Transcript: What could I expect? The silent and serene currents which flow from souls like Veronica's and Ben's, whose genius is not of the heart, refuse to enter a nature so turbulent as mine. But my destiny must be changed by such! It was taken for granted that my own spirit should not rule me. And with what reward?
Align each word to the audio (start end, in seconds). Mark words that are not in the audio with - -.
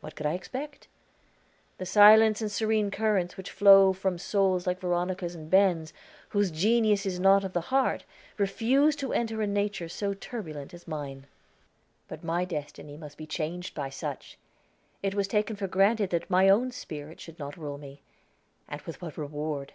What 0.00 0.16
could 0.16 0.24
I 0.24 0.32
expect? 0.32 0.88
The 1.76 1.84
silent 1.84 2.40
and 2.40 2.50
serene 2.50 2.90
currents 2.90 3.36
which 3.36 3.50
flow 3.50 3.92
from 3.92 4.16
souls 4.16 4.66
like 4.66 4.80
Veronica's 4.80 5.34
and 5.34 5.50
Ben's, 5.50 5.92
whose 6.30 6.50
genius 6.50 7.04
is 7.04 7.20
not 7.20 7.44
of 7.44 7.52
the 7.52 7.60
heart, 7.68 8.06
refuse 8.38 8.96
to 8.96 9.12
enter 9.12 9.42
a 9.42 9.46
nature 9.46 9.90
so 9.90 10.14
turbulent 10.14 10.72
as 10.72 10.88
mine. 10.88 11.26
But 12.08 12.24
my 12.24 12.46
destiny 12.46 12.96
must 12.96 13.18
be 13.18 13.26
changed 13.26 13.74
by 13.74 13.90
such! 13.90 14.38
It 15.02 15.14
was 15.14 15.28
taken 15.28 15.56
for 15.56 15.68
granted 15.68 16.08
that 16.08 16.30
my 16.30 16.48
own 16.48 16.70
spirit 16.70 17.20
should 17.20 17.38
not 17.38 17.58
rule 17.58 17.76
me. 17.76 18.00
And 18.66 18.80
with 18.80 19.02
what 19.02 19.18
reward? 19.18 19.74